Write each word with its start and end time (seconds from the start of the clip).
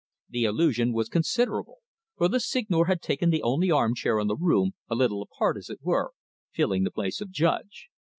The 0.29 0.45
illusion 0.45 0.93
was 0.93 1.09
considerable, 1.09 1.77
for 2.17 2.27
the 2.27 2.39
Seigneur 2.39 2.85
had 2.85 3.03
taken 3.03 3.29
the 3.29 3.43
only 3.43 3.69
arm 3.69 3.93
chair 3.93 4.17
in 4.19 4.25
the 4.25 4.35
room, 4.35 4.71
a 4.89 4.95
little 4.95 5.21
apart, 5.21 5.57
as 5.57 5.69
it 5.69 5.77
were, 5.83 6.13
filling 6.51 6.81
the 6.83 6.89
place 6.89 7.21
of 7.21 7.29
judge. 7.29 7.87